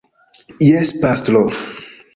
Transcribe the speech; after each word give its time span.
Jes, 0.69 0.95
pastro. 1.05 1.47